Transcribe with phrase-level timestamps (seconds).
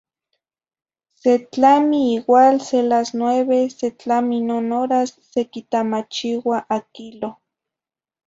[1.13, 7.29] Setlami igual se las nueve, setlami non oras, sequitamachiua a quilo.